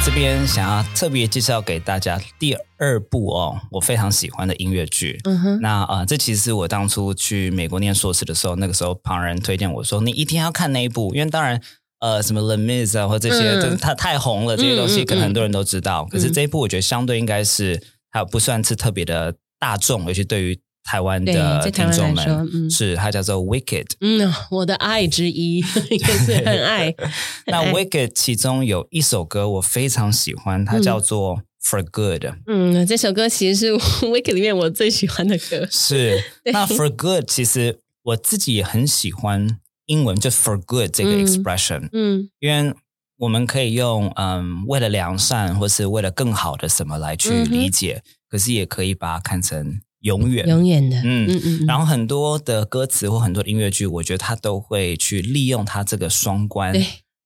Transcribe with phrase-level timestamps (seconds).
[0.05, 5.19] 这边想要特别介绍给大家第二部哦，我非常喜欢的音乐剧。
[5.23, 11.59] 嗯哼，那啊，这其实是我当初去美国念硕士的时候，那个时候旁人推荐我说，你一定要看那一部，因为当然。
[12.01, 16.05] 呃，什么 The Miz 啊，或这些，就是它太红了，这些东西可能很多人都知道。
[16.11, 17.81] 可是这一部，我觉得相对应该是
[18.11, 23.87] 它不算是特别的大众，尤其对于台湾的听众们，是它叫做 Wicked。
[23.99, 25.57] 嗯，我的爱之一
[25.89, 26.93] 也是很爱。
[27.47, 32.25] 那 Wicked 其中有一首歌我非常喜欢，它叫做 For Good。
[32.47, 33.73] 嗯，这首歌其实是
[34.07, 35.67] Wicked 里面我最喜欢的歌。
[35.69, 39.59] 是那 For Good，其实我自己也很喜欢。
[39.87, 42.73] 英文就 for good 这个 expression，嗯，因为
[43.17, 51.66] 我们可以用嗯为了良善或是为了更好的什么来去理解，可是也可以把它看成永远永远的，嗯嗯嗯。
[51.66, 56.74] 然后很多的歌词或很多音乐剧，我觉得它都会去利用它这个双关，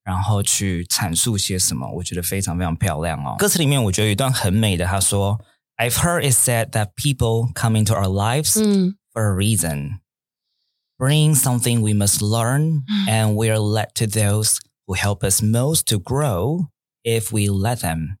[0.03, 3.35] 然后去阐述些什么，我觉得非常非常漂亮哦。
[3.39, 5.39] 歌词里面我觉得有一段很美的，他说：“
[5.77, 8.53] I've heard it said that people come into our lives
[9.13, 9.99] for a reason。”
[10.97, 13.09] bring something we must learn, mm.
[13.09, 16.67] and we are led to those who help us most to grow
[17.03, 18.17] if we let them.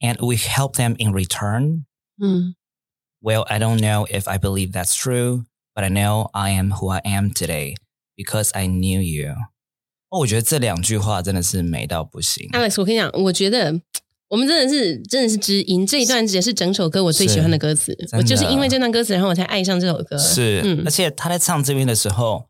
[0.00, 1.86] And we help them in return.
[3.21, 3.27] Mm.
[3.27, 6.89] Well, I don't know if I believe that's true, but I know I am who
[6.89, 7.75] I am today
[8.15, 9.33] because I knew you.
[10.09, 12.49] 哦，我觉得这两句话真的是美到不行。
[12.51, 13.79] Alex，我跟你讲，我觉得
[14.29, 17.95] 我们真的是真的是知音，这一段也是整首歌我最喜欢的歌词。
[18.13, 20.17] 我就是因为这段歌词，然后我才爱上这首歌。
[20.17, 22.45] 是，而且他在唱这边的时候，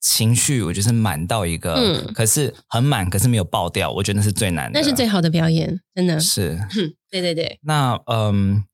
[0.00, 3.90] 情绪我觉得是满到一个，嗯，可是很满，可是没有爆掉。
[3.90, 6.56] 我觉得那是最难的，那是最好的表演，真的是。
[7.10, 7.58] 对对对。
[7.62, 8.64] 那嗯，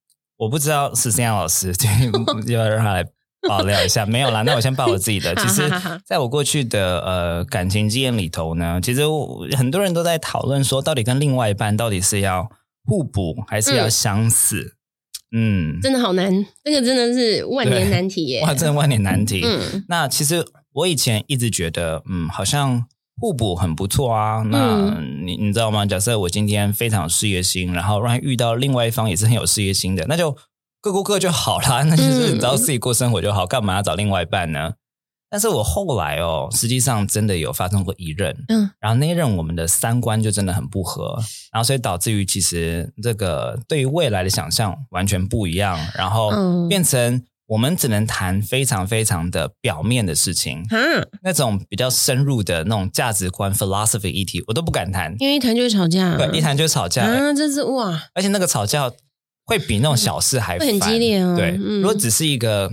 [0.42, 3.04] 我不知道是这样，老师 就要让他来。
[3.48, 4.42] 爆料一下，没有啦。
[4.42, 5.34] 那我先爆我自己的。
[5.42, 5.68] 其实，
[6.06, 9.02] 在我过去的呃感情经验里头呢，其实
[9.56, 12.48] 很多人都在讨论说，到底跟另外一半到底是要
[12.84, 14.76] 互补还是要相似？
[15.34, 16.32] 嗯，真的好难，
[16.62, 18.42] 这个真的是万年难题耶！
[18.42, 19.42] 哇，真的万年难题。
[19.44, 22.86] 嗯，那其实我以前一直觉得，嗯，好像
[23.20, 24.42] 互补很不错啊。
[24.42, 25.86] 那你你知道吗？
[25.86, 30.36] 假设我今天非常有事业心，然后让遇到另外一方也是很有事业心的，那就。
[30.84, 34.72] 各过各就好啦， 那就是你知道自己过生活就好，干嘛要找另外一半呢？
[35.30, 41.14] 但是我后来哦，实际上真的有发生过一任，嗯，然后那一任我们的三观就真的很不合，
[41.52, 46.32] 然后所以导致于其实这个对于未来的想象完全不一样，然后
[46.68, 58.90] 变成我们只能谈非常非常的表面的事情，嗯，那种比较深入的那种价值观 philosophy 议题我都不敢谈，因为一谈就会吵架，对，一谈就吵架，啊，真是哇，而且那个吵架。
[59.44, 61.34] 会比那种小事还很激烈哦。
[61.36, 62.70] 对，如果只是一个，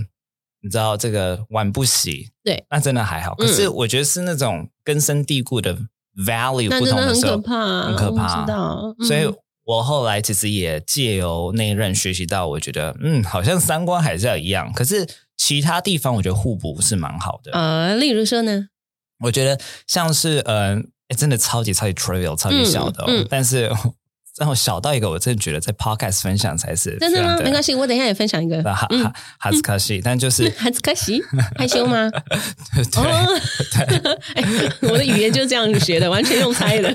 [0.62, 3.34] 你知道这个碗不洗，对，那真的还好。
[3.34, 5.76] 可是我觉得是那种根深蒂固的
[6.24, 8.40] value 不同的时候，很可怕，很可怕。
[8.40, 8.94] 知道。
[9.00, 9.28] 所以
[9.70, 14.72] 我后来其实也借由那一任学习到，我觉得嗯，好像三观还是要一样。
[14.72, 17.52] 可是其他地方我觉得互补是蛮好的。
[17.52, 18.68] 呃，例如说呢，
[19.24, 20.82] 我觉得像是呃，
[21.16, 23.70] 真的超级超级 trivial，超级小的，但是。
[24.38, 27.36] 然后小到一个，我真的觉得在 podcast 分享才是真的吗？
[27.42, 28.62] 没关系，我等一下也分享一个。
[28.62, 31.22] 哈哈，哈斯卡西，但就是 哈斯卡西
[31.56, 32.08] 害羞吗？
[34.80, 36.92] 对， 我的语言就是这样学的，完全用猜的。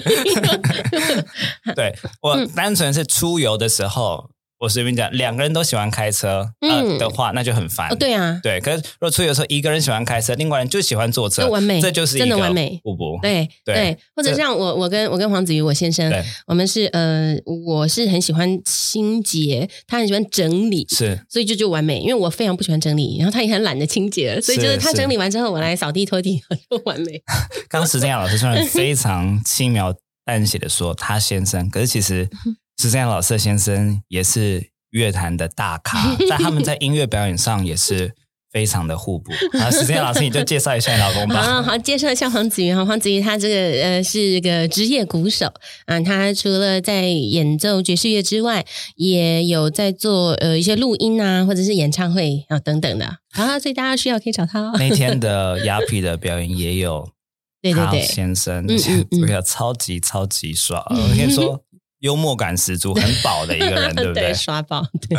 [1.75, 4.29] 对我单纯是出游的时候。
[4.65, 7.95] 我随便讲，两个人都喜欢开车呃的话，那就很烦。
[7.97, 8.59] 对啊，对。
[8.59, 12.81] 可是如果出游的时候，一个人喜欢开车，另外人就喜欢坐车，完美，这就是真的完美。
[13.21, 16.11] 对对，或者像我，我跟我跟黄子瑜，我先生，
[16.47, 17.35] 我们是呃，
[17.67, 21.99] 我是很喜欢清洁，他很喜欢整理，是，所以就就完美。
[21.99, 27.21] 因为我非常不喜欢整理，然后他也很懒得清洁，所以就是他整理完之后，我来扫地拖地就完美。
[27.69, 29.93] 刚刚石正雅老师虽然非常轻描
[30.25, 32.27] 淡写的说他先生，可是其实。
[32.77, 38.13] 是这样，老色先生也是乐坛的大咖， 在他们在音乐表演上也是
[38.51, 39.31] 非常的互补。
[39.59, 41.41] 好，时间老师你就介绍一下你老公吧。
[41.41, 42.85] 好， 好，介绍一下黄子瑜哈。
[42.85, 45.47] 黄子瑜他这个呃是个职业鼓手
[45.85, 53.17] 啊，他除了在演奏爵士乐之外，也有在做呃一些录音啊，或者是演唱会啊等等的。
[53.31, 54.73] 好，所以大家需要可以找他哦。
[54.77, 57.09] 那天的雅痞的表演也有。
[57.73, 58.77] 卡先生，嗯
[59.09, 61.59] 嗯超级超级爽，我跟你说。
[62.04, 64.32] 幽默感十足，很饱的一个人，对不对？
[64.32, 65.16] 刷爆，对，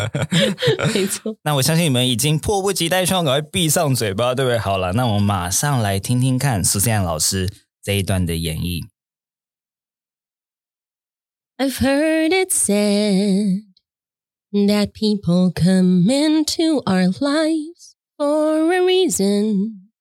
[0.93, 1.37] 没错。
[1.43, 4.57] 那我相信你们已经迫不及待，希望赶快闭上嘴巴，对不对？
[4.57, 7.51] 好了，那我们马上来听听看苏珊老师
[7.83, 8.81] 这一段的演绎。
[11.57, 13.65] I've heard it said
[14.51, 19.91] that people come into our lives for a reason,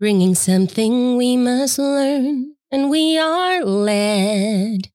[0.00, 4.88] bringing something we must learn, and we are led.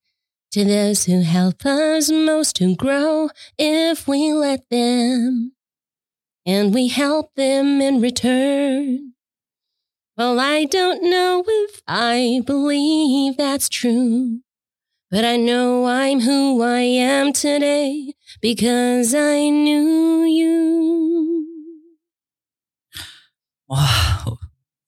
[0.52, 5.52] to those who help us most to grow if we let them
[6.44, 9.14] and we help them in return.
[10.18, 14.40] Well, I don't know if I believe that's true,
[15.10, 18.12] but I know I'm who I am today
[18.42, 21.48] because I knew you.
[23.68, 24.38] Wow.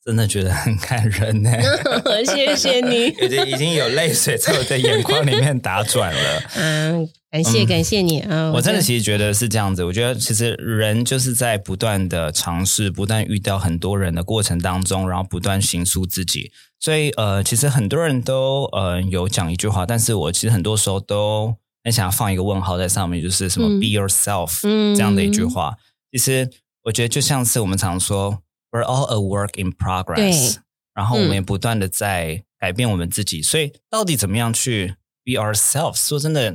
[0.05, 1.51] 真的觉得很感人呢，
[2.27, 6.43] 谢谢你，已经已经有泪水在我的眼眶里面打转了。
[6.56, 8.53] 嗯，感谢感谢你啊！
[8.53, 16.53] 我真的其实觉得是这样子，我觉得其实人就是在不断的尝试，不断遇到很多人的过程当中，然后不断形塑自己。
[16.79, 24.61] 所以呃，其实很多人都呃有讲一句话，但是我其实很多时候都很想要放一个问号在上面，就是什么 “be yourself”
[24.95, 25.77] 这样的一句话。
[26.12, 26.51] 其实
[26.83, 28.44] 我觉得就像是我们常说。
[28.75, 30.56] We're all a work in progress，
[30.94, 36.09] 然后我们也不断的在改变我们自己，所以到底怎么样去 be ourselves？
[36.09, 36.53] 说真的，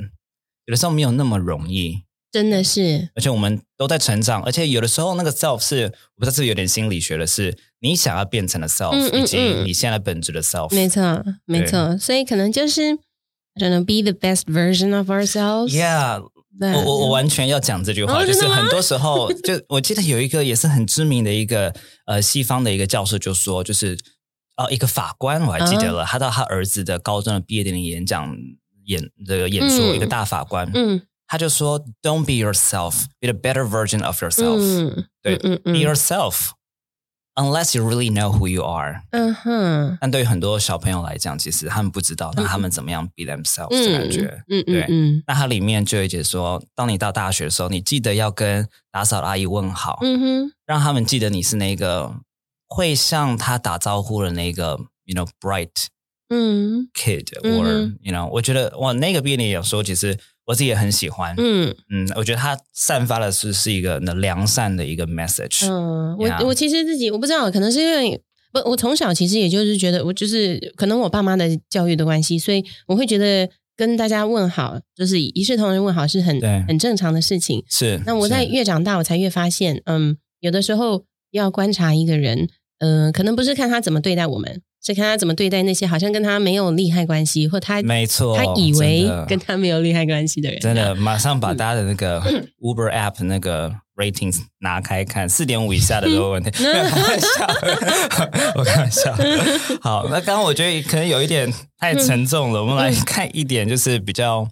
[0.66, 3.08] 有的时候没有那么容易，真的是。
[3.14, 5.84] 而且我们都在成长，而且有的时候那个 self 是，
[6.16, 10.74] 我不知道是有点心理学的，是你想要变成的 self，以及你现在本质的 self。
[10.74, 11.96] 没错，没错。
[11.96, 12.98] 所以可能就是
[13.54, 15.68] ，I don't know, be the best version of ourselves.
[15.68, 16.20] Yeah.
[16.58, 21.72] 我我我完全要讲这句话，就是很多时候，就 我记得有一个也是很知名的一个
[22.06, 23.96] 呃西方的一个教授就说，就是
[24.56, 28.36] 哦一个法官我还记得了，他到他儿子的高中的毕业典礼演讲
[28.86, 36.50] 演这个演说，一个大法官，嗯，他就说，Don't be yourself, be the better version of yourself，对，be yourself。
[37.36, 39.96] Unless you really know who you are，嗯哼。
[40.00, 44.86] 但对于很多小朋友来讲，其实他们不知道，那他们怎么样 be themselves 的感觉，嗯对。
[45.26, 52.12] 那它里面就有解说，当你到大学的时候，你记得要跟打扫阿姨问好，嗯哼，让他们记得你是那个
[52.68, 55.86] 会向他打招呼的那个，you know bright，
[56.28, 60.18] 嗯，kid，or you know，我觉得哇，那个毕业典礼有时候其实。
[60.46, 65.66] 我自己也很喜欢，嗯嗯，我觉得他散发的是是一个良善的一个 message。
[65.70, 68.20] 嗯，我我其实自己我不知道，可能是因为
[68.52, 77.62] 不，我从小其实也就是觉得，我就是可能我爸妈的教育的关系，所以我会觉得跟大家问好，就是一视同仁问好是很很正常的事情。
[77.68, 78.00] 是。
[78.04, 82.48] 那我在越长大，我才越发现，嗯，有的时候要观察一个人，
[82.78, 84.62] 嗯，可能不是看他怎么对待我们。
[84.82, 92.20] 是看他怎么对待那些好像跟他没有利害关系，或他没错，他以为跟他没有利害关系的人，真的马上把大家的那个
[92.62, 96.50] Uber App 那个 ratings 拿开看，四点五以下的都有问题。
[96.50, 97.28] 开玩笑，
[98.56, 99.14] 我开玩笑。
[99.80, 104.48] 好，那刚刚我觉得可能有一点太沉重了，我们来看一点，就是比较。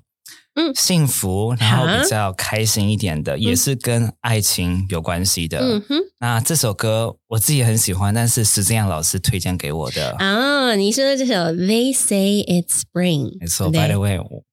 [0.74, 5.58] 幸福，然后比较开心一点的，也是跟爱情有关系的。
[5.58, 10.10] 嗯哼，那这首歌我自己很喜欢，但是石正阳老师推荐给我的。
[10.18, 13.70] 啊，你说的这首《They Say It's Spring》，没错。
[13.70, 14.44] By the way，我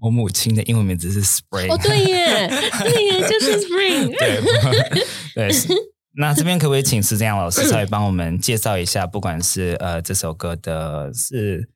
[0.00, 1.72] 我母亲的英文名字是 Spring。
[1.72, 2.48] 哦，对耶，
[2.84, 4.16] 对耶，就是 Spring。
[4.18, 4.40] 对
[5.34, 5.50] 对。
[6.20, 11.68] 那这边可不可以请石正阳老师稍微帮我们介绍一下，不管是呃这首歌的是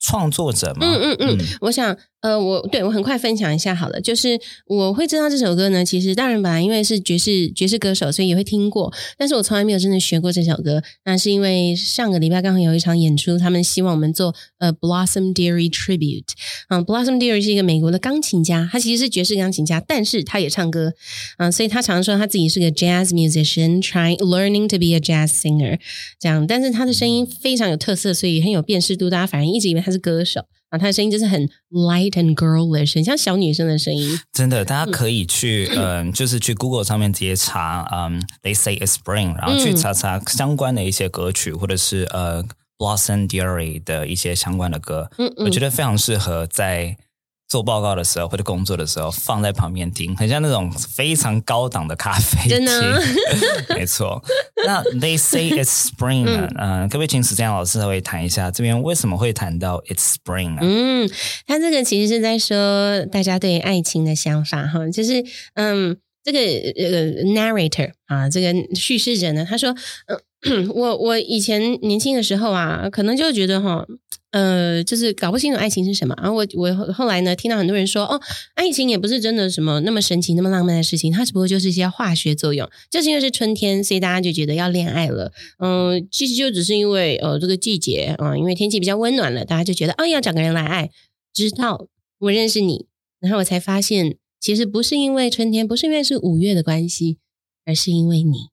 [0.00, 0.86] 创作者吗？
[0.86, 1.94] 嗯嗯嗯，我想。
[2.20, 5.84] 呃，我对我很快分享一下好了，就是我会知道这首歌呢。
[5.84, 10.82] 其实大人本来因为是爵士爵士歌手，所以也会听过，但是我从来没有真的学过这首歌。
[11.04, 16.32] 那是因为上个礼拜刚好有一场演出，他们希望我们做呃 Blossom Dearie Tribute。
[16.70, 20.94] 嗯，Blossom Dearie 是一个美国的钢琴家，他其实是爵士钢琴家，但是他也唱歌。
[21.38, 25.78] 嗯，所以他常说他自己是个 jazz musician，trying learning to be a jazz singer。
[26.18, 30.46] 这样，但是他的声音非常有特色，所以很有辨识度，大家反而一直以为他是歌手。
[30.70, 34.18] 啊，他的声音就是很 light and girlish，很像小女生的声音。
[34.32, 42.44] 真的，大家可以去，嗯，就是去 Google 上面直接查，嗯，They say it's spring，然后去查查相关的一些歌曲，或者是呃
[42.76, 45.10] ，Blossom Diary 的一些相关的歌。
[45.18, 46.96] 嗯嗯，我觉得非常适合在。
[47.48, 53.02] 做报告的时候或者工作的时候放在旁边听，很像那种非常高档的咖啡 真的，
[53.74, 54.22] 没错。
[54.66, 56.26] 那 They say it's spring，
[56.56, 60.58] 嗯，可不可以请史江老师稍微谈一下这边为什么会谈到 it's spring 呢？
[60.60, 61.10] 嗯，
[61.46, 65.24] 他这个其实是在说大家对爱情的想法哈，就是
[65.54, 69.70] 嗯，这个呃 narrator 啊，这个叙事者呢，他说，
[70.06, 70.20] 嗯，
[70.74, 73.84] 我我以前年轻的时候啊，可能就觉得哈，
[74.30, 76.14] 呃，就是搞不清楚爱情是什么。
[76.18, 78.20] 然后我我后来呢，听到很多人说，哦，
[78.54, 82.70] 爱情也不是真的什么那么神奇、那么浪漫的事情，它只不过就是一些化学作用。
[82.88, 85.32] 就是因为是春天，所以大家就觉得要恋爱了。
[85.58, 90.90] 嗯，其实就只是因为呃这个季节啊，因为天气比较温暖了，大家就觉得哦要找个人来爱。
[91.34, 91.88] 直到
[92.20, 92.86] 我认识你，
[93.18, 97.18] 然后我才发现，其实不是因为春天，不是因为是五月的关系，
[97.64, 98.50] 而是因为你。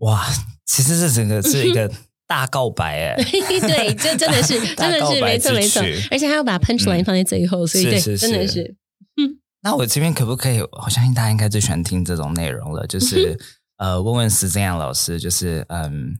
[0.00, 0.26] 哇！
[0.66, 1.90] 其实这整个是一个
[2.26, 5.80] 大告白哎， 对，这真的是 真的是没错没错，
[6.10, 8.74] 而且还要把 punch line 放在最后，所以对，真的是。
[9.16, 10.60] 嗯，那我这边可不可以？
[10.60, 13.38] 我相信大家应该最喜欢听这种内容了，就是
[13.78, 16.18] 呃，问问石正阳老师，就是嗯，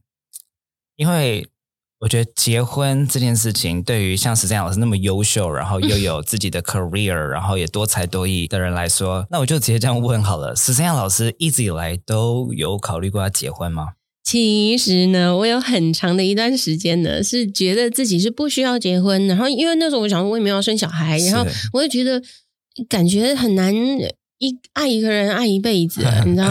[0.94, 1.48] 因为
[1.98, 13.88] 我觉得结婚这件事情，对于像石正阳老师那么优秀，然后又有自己的 career，然后也多才多艺的人来说，那我就直接这样问好了：石正阳老师一直以来都有考虑过要结婚吗？
[14.26, 19.24] 其实呢，我有很长的一段时间呢，是觉得自己是不需要结婚。
[19.28, 22.20] 然后，因为那时候我想我也没有生小孩，然后我就觉得
[22.88, 23.72] 感觉很难
[24.38, 26.48] 一爱一个人爱一辈子， 你知道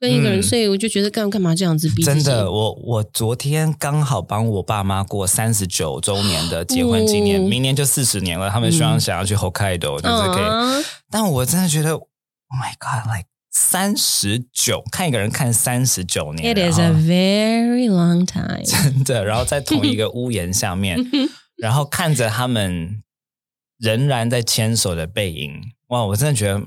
[0.00, 1.86] 跟一个人睡，我就觉得干干嘛这样子？
[2.02, 8.48] 真的，我我昨天刚好帮我爸妈过三十九周年的结婚纪念，明年就四十年了。
[8.48, 10.84] 他们希望想要去 Hokkaido，就是可以。
[11.10, 12.06] 但我真的觉得，Oh
[12.52, 13.28] my God，like。
[13.50, 19.24] 三十九，看一个人看三十九年，It is a very long time， 真的。
[19.24, 20.98] 然后在同一个屋檐下面，
[21.56, 23.02] 然后看着他们
[23.78, 26.04] 仍然在牵手的背影，哇！
[26.04, 26.62] 我真的觉得。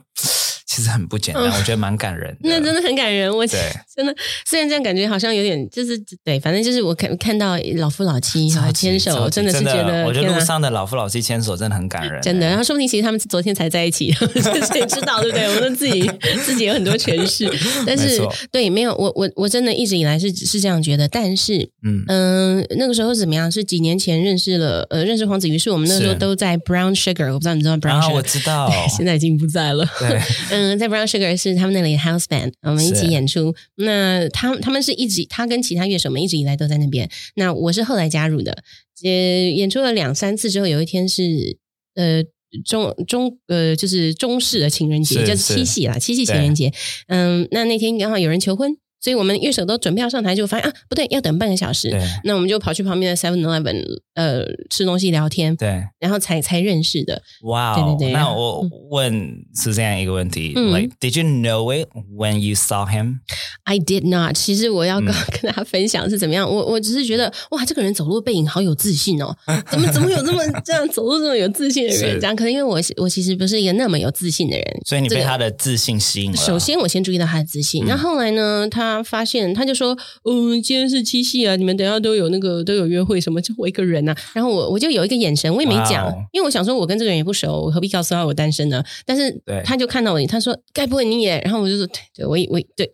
[0.73, 2.33] 其实很不简单，我觉得蛮感人。
[2.43, 12.21] 那真的很感人，我真的虽然这样感觉好像有点，就是对，反正就是我看看到老夫老妻牵手，真的是觉得，我觉得路上的老夫老妻牵手真的很感人。
[12.21, 14.13] 真的，然后说不定其实他们昨天才在一起，
[14.71, 15.45] 谁知道对不对？
[15.55, 16.09] 我们自己
[16.45, 17.51] 自己有很多诠释，
[17.85, 23.51] 但是对，没有我我我真的一直以来是是这样觉得，但是嗯嗯，那个时候怎么样？
[23.51, 29.85] 是几年前认识了呃认识黄子瑜，是我们那时候都在 Brown Sugar，我不知道你知道 Brown Sugar，我知道，现在已经不在了。
[29.99, 30.60] 对，嗯。
[30.61, 33.55] 嗯，在 Brown Sugar 是他们那里 House Band，我们一起演出。
[33.75, 37.09] 那他他们是一直，他跟其他乐手们一直以来都在那边。
[37.35, 38.63] 那我是后来加入的，
[39.03, 41.57] 呃，演出了两三次之后，有一天是
[41.95, 42.23] 呃
[42.63, 46.71] 中中呃就是中式的情人节，就是七夕啦，七夕情人节。
[47.07, 48.77] 嗯，那那天刚好有人求婚。
[49.01, 51.91] 所以我们乐手都准备要上台，就发现啊，不对，要等半个小时。
[52.23, 55.55] 那我们就跑去旁边的 Seven Eleven，呃，吃东西聊天。
[55.55, 57.19] 对，然后才才认识的。
[57.41, 58.11] 哇，对对对。
[58.13, 63.21] 那我问是这样一个问题嗯：Like, did you know it when you saw him?
[63.63, 64.35] I did not。
[64.35, 66.47] 其实我要跟跟大家分享是怎么样。
[66.47, 69.35] 我我只是觉得，哇，这个人走路背影好有自信哦。
[69.71, 72.19] 怎么怎么有这么这样走路这么有自信的人？
[72.19, 76.37] 这样可能因为我我其实不是一个那么有自信的人，所以你被他的自信吸引了。
[76.37, 78.90] 首先，我先注意到他的自信，然后后来呢，他。
[78.97, 79.97] 他发现，他就说
[80.29, 83.41] ：“嗯，今天是七夕啊，你们等下都有那个都有约会什么？
[83.41, 88.83] 就我一个人啊。”然后我我就有一个眼神，我也没讲，因为我想说，我跟这个人也不熟，我何必告诉他我单身呢？
[89.05, 92.89] 但是他就看到我，他说：“该不会你也？”然后我就说：“对，我我对。”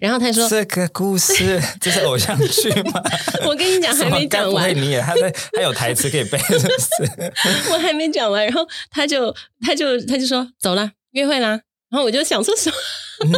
[0.00, 3.02] 然后他说：“这个故事这是偶像剧吗？”
[3.46, 7.68] 我跟你讲，还没讲完，你也他在他有台词可以背，是不是？
[7.70, 11.60] 我还没讲完，然后他就他就他就说：“走了，约会啦。”
[11.90, 12.76] 然后我就想说什么。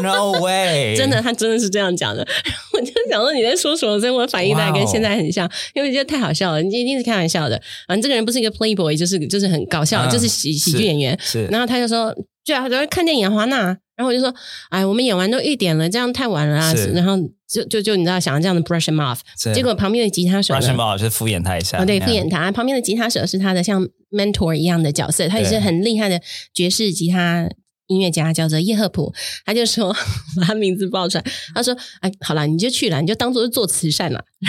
[0.01, 0.95] No way！
[0.99, 2.25] 真的，他真的是这样讲的。
[2.73, 6.63] 我就想说你在说什么，所以我反应大概跟现在很像，因为觉得太好笑了。
[6.63, 7.61] 你一定是开玩笑的。
[7.89, 11.19] 反正这个人不是一个 playboy，就是就是很搞笑，就是喜喜剧演员。
[11.51, 12.15] 然后他就说
[12.47, 14.33] ：“对啊，在看电影啊，华纳。”然后我就说
[14.71, 17.17] ：“哎，我们演完都一点了，这样太晚了啊。”然后
[17.49, 19.19] 就就就你知道，想要这样的 brush him off。
[19.53, 21.85] 结果旁边的吉他手 brush him off 就是敷衍他一下。
[21.85, 22.53] 对，敷衍他。
[22.53, 26.21] 旁边的吉他手是他的像 mentor 一样的角色，他也是很厉害的
[26.55, 27.49] 爵士吉他。
[27.89, 29.13] 音乐家叫做叶赫普，
[29.45, 29.93] 他就说
[30.37, 31.25] 把他名字报出来。
[31.55, 34.25] 他说：“哎，好了，你就去了，你就当做是做慈善了。”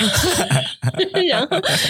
[1.28, 1.48] 然后，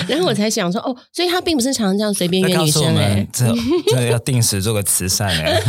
[0.07, 3.45] 然后我才想说：“哦，所以他并不是常常这样随便约女生哎，这
[3.87, 5.61] 这要定时做个慈善哎，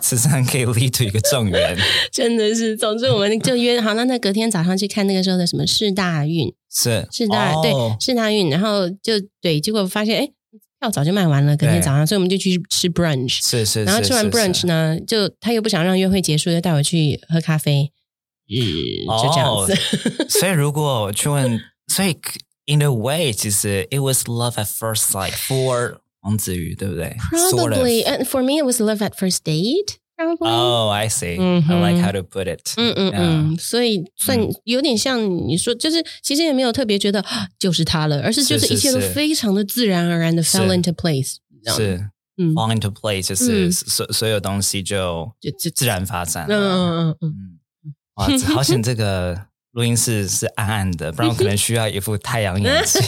[0.00, 1.76] 慈善可以 lead to 一个正缘，
[2.12, 2.76] 真的是。
[2.76, 10.28] 总之，我们就约好，那那隔天早上去看那个时候的什么四大运，是四大对四大运，然后就对，结果发现哎。
[10.79, 13.39] 票早就卖完了，隔天早上，所以我们就去吃 brunch。
[13.41, 17.91] 是是，然后吃完 brunch 呢，就他又不想让约会结束，就带我去喝咖啡。
[18.49, 18.61] 嗯，
[19.23, 20.29] 就这样子。
[20.29, 22.17] 所 以如果去问，所以
[22.65, 27.15] in a way，其实 it was love at first sight for 王子瑜，对不对？
[27.31, 29.97] Probably, and for me, it was love at first date.
[30.40, 31.38] Oh, I see.
[31.38, 32.60] I like how to put it.
[32.76, 37.24] 嗯嗯嗯，所以算有点像你说，就是其实也没有特别觉得
[37.58, 41.36] 就是他了，而是就是一切都非常的自然而然的 fell into place。
[41.76, 46.46] 是，嗯，fall into place 就是所所有东西就就就自然发展。
[46.48, 47.58] 嗯嗯嗯嗯。
[48.14, 49.40] 哇，好险这个
[49.71, 53.01] 录音室是暗暗的，不然可能需要一副太阳眼镜。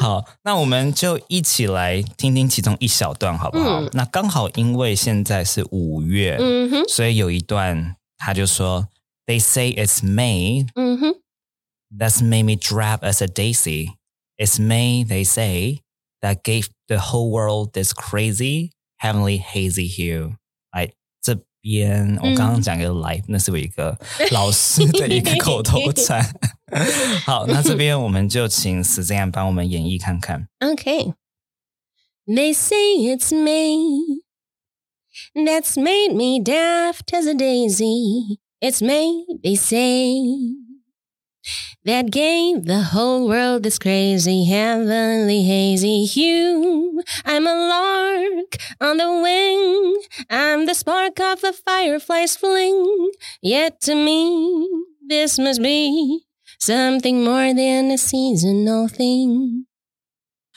[0.00, 3.82] 好，那我们就一起来听听其中一小段，好不好？
[3.92, 8.86] 那刚好因为现在是五月，嗯哼，所以有一段他就说：“
[9.26, 11.14] They say it's May，嗯哼，
[11.98, 13.94] That's made me drab as a daisy.
[14.36, 15.80] It's May, they say,
[16.20, 20.34] that gave the whole world this crazy heavenly hazy hue。”
[20.70, 20.90] 哎，
[21.20, 23.97] 这 边我刚刚讲一个来，那是我一个
[24.31, 26.23] 老师的一个口头禅。
[27.25, 30.47] 好，那这边我们就请 Suzanne 帮我们演绎看看。
[30.59, 31.13] Okay.
[32.25, 34.21] They say it's me
[35.33, 38.39] that's made me daft as a daisy.
[38.61, 40.13] It's me, they say,
[41.84, 47.02] that gave the whole world this crazy, heavenly, hazy hue.
[47.24, 50.02] I'm a lark on the wing.
[50.30, 53.10] I'm the spark of the firefly's fling.
[53.42, 54.68] Yet to me,
[55.06, 56.24] this must be
[56.58, 59.66] something more than a seasonal thing.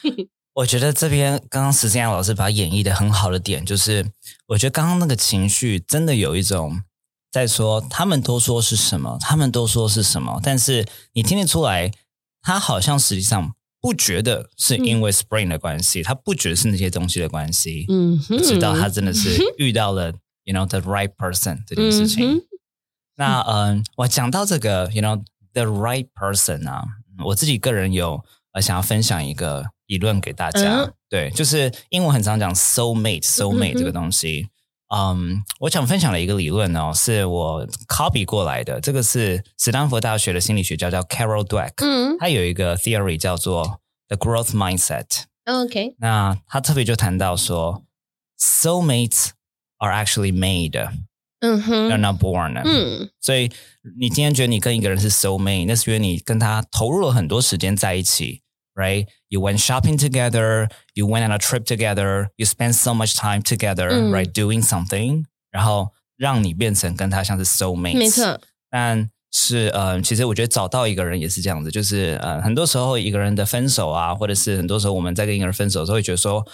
[0.53, 4.05] 我觉得这边刚刚石建阳老师把它演绎的很好的点，就是
[4.47, 6.81] 我觉得刚刚那个情绪真的有一种
[7.32, 11.90] 在说，他们都说是什么，他们都说是什么，但是你听得出来，
[12.42, 20.12] 他好像实际上不觉得是因为 Spring 的关系，他不觉得是那些东西的关系，嗯，直到他真的是遇到了
[20.44, 22.42] you know the right person 这件事情。
[23.16, 25.22] 那嗯，我讲到这个 you know
[25.54, 26.84] the right person 啊，
[27.24, 28.22] 我自己个人有
[28.52, 34.48] 呃想要分享一个理论给大家，对，就是英文很常讲 soul mate soul mate 这个东西。
[34.94, 38.78] 嗯，我想分享的一个理论哦，是我 copy 过来的。
[38.78, 45.06] 这个是斯坦福大学的心理学家叫 Carol Dweck，嗯，他有一个 theory 叫做 the growth mindset。
[45.46, 47.84] OK，那他特别就谈到说
[48.38, 49.30] ，soulmates
[49.78, 50.90] are actually made，
[51.40, 52.60] 嗯哼，they're not born。
[52.62, 53.50] 嗯，所以
[53.98, 58.42] 你今天觉得你跟一个人是 soulmate，那是因为你跟他投入了很多时间在一起。
[58.74, 59.06] Right?
[59.28, 63.42] You went shopping together, you went on a trip together, you spent so much time
[63.42, 64.12] together, mm.
[64.12, 64.32] right?
[64.32, 67.98] Doing something，然后让你变成跟他像是 soulmates。
[67.98, 76.46] 没错，但是呃，其实我觉得找到一个人也是这样子，就是呃，很多时候一个人的分手啊，或者是很多时候我们在跟一个人分手的时候，会觉得说。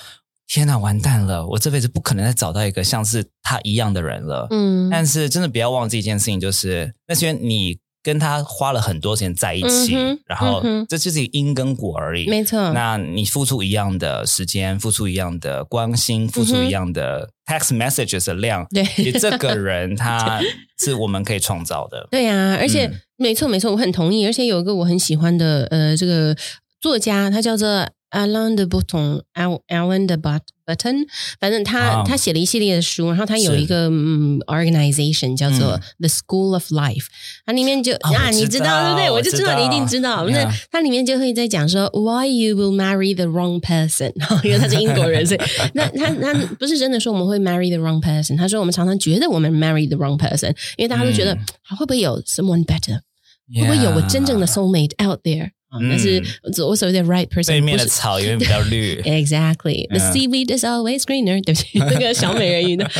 [0.50, 1.46] 天哪，完蛋了！
[1.46, 4.46] 我这辈子不可能再找到一个像是他一样的人了。
[4.48, 7.78] 嗯，但是真的不要忘记一件事情，就是那些你
[8.09, 9.94] 跟他花了很多钱在一起，
[10.25, 12.27] 然后这就是因跟果而已。
[12.27, 20.40] 没错，那你付出一样的时间，付出一样的关心，付出一样的 text messages 的量，对，这个人他
[20.83, 22.09] 是我们可以创造的。
[22.11, 24.25] 对呀，而且没错没错，我很同意。
[24.25, 26.35] 而且有一个我很喜欢的呃，这个
[26.81, 27.87] 作家，他叫做。
[28.12, 31.08] Alan 的 Button，Alan 的 But Button，
[31.39, 37.06] 反正他他写了一系列的书，然后他有一个嗯 organization 叫做 The School of Life，
[37.43, 39.10] 它里面就啊你知道对不对？
[39.10, 40.28] 我就知道你一定知道。
[40.28, 45.39] 那它里面就会在讲说 Why you will marry the wrong person，因为他是英国人，所以
[45.73, 51.36] 那他他不是真的说我们会 marry the wrong person，他说我们常常觉得我们 marry the wrong person，因为大家都觉得
[51.78, 52.99] 会不会有 someone better，
[53.60, 55.49] 会不会有我真正的 soulmate out there。
[55.70, 56.22] 但是
[56.66, 59.00] 我所谓的 right person，对面的草 永远比较绿。
[59.02, 61.42] Exactly，the seaweed is always greener。
[61.44, 62.90] 对不起， 那个小美人鱼的。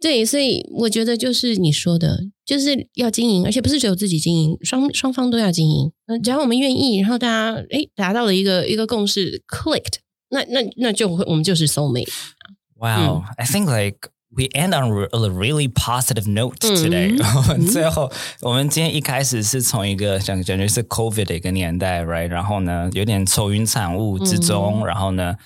[0.00, 5.90] 对，所以我觉得就是你说的，就是要经营，而且不是只有自己经营，双双方都要经营。
[6.06, 9.94] 嗯，只要我们愿意，然后大家哎达到了一个一个共识，clicked，
[10.30, 12.08] 那那那就会我们就是 soulmate。
[12.76, 17.16] Wow，I think like we end on a really positive note today。
[17.72, 22.28] 最后，我们今天一开始是从一个想感觉是 COVID 的一个年代，right？
[22.28, 25.36] 然后呢，有点愁云惨雾之中，然后呢，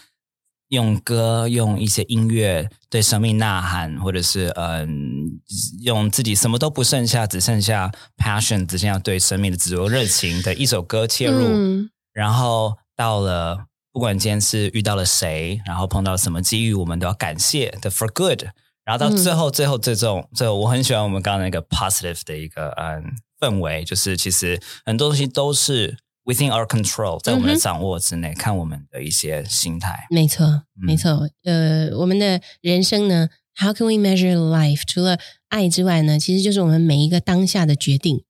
[0.68, 5.40] 用歌、用一些音乐对生命呐喊，或者是嗯，
[5.83, 18.44] 用自己什么都不剩下，只剩下 passion，只剩下对生命的执着热情的一首歌切入，然后到了不管今天是遇到了谁，然后碰到什么机遇，我们都要感谢的 for good。
[18.88, 23.05] 然后到最后，最后这种，最后我很喜欢我们刚刚那个 positive 的一个嗯
[23.38, 28.33] 氛围，就是其实很多东西都是 within our control，在我们的掌握之内。
[28.33, 31.29] 看我们的一些心态，没错，没错。
[31.44, 33.29] 呃，我们的人生呢
[33.61, 34.85] ，How can we measure life？
[34.87, 35.18] 除了
[35.51, 38.24] 爱之外呢，其实就是我们每一个当下的决定。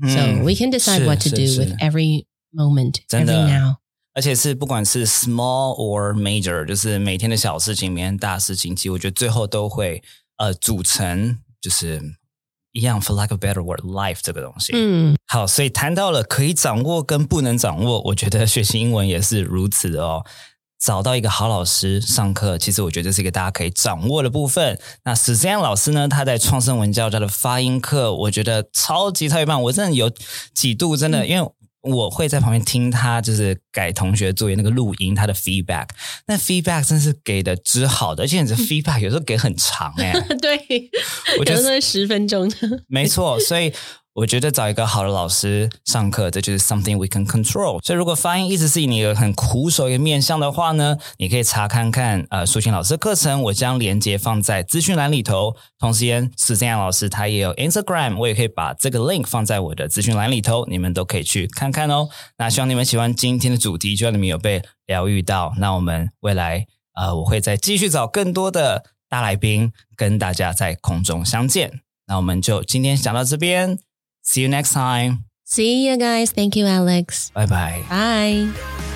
[0.00, 3.78] So we can decide what to do with every moment, every now.
[4.14, 10.02] 而且是不管是 small or major，就是每天的小事情，每天大事情，其实我觉得最后都会
[10.38, 12.00] 呃组成，就是
[12.72, 14.72] 一样 for lack of better word，life 这个东西。
[14.74, 20.24] 嗯，好，所以谈到了可以掌握跟不能掌握，我觉得学习英文也是如此的哦。
[20.80, 24.78] 找到一个好老师上课，其实我觉得这是一个大家可以掌握的部分。
[25.04, 29.62] 那史思安老师呢，他在创生文教他的发音课，我觉得超级特别棒。
[29.62, 30.12] 我真的有
[30.52, 31.50] 几度真的，因为
[31.84, 35.88] 我会在旁边听他就是改同学作业那个录音，他的 feedback，
[36.26, 40.58] 那 feedback 真是给的之好的，而且你的 feedback 有时候给很长哎， 对，
[41.38, 42.50] 我觉得十分钟，
[42.88, 43.72] 没错，所以。
[44.14, 47.84] 我觉得找一个好的老师上课，这就是 something we can control。
[47.84, 55.56] 所以，如果发音一直是你很苦手一个面向的话呢，你可以查看看呃苏晴老师的课程，我将链接放在资讯栏里头。
[55.80, 62.08] 同时间，史这样老师他也有 Instagram，我也可以把这个 link 放在我的资讯栏里头，你们都可以去看看哦。
[62.38, 65.52] 那希望你们喜欢今天的主题，希望你们有被疗愈到。
[65.58, 71.80] 那我们未来呃，我会再继续找更多的大来宾跟大家在空中相见。
[72.06, 73.80] 那我们就今天讲到这边。
[74.24, 75.24] See you next time.
[75.44, 76.32] See you guys.
[76.32, 77.30] Thank you, Alex.
[77.30, 77.84] Bye bye.
[77.88, 78.90] Bye.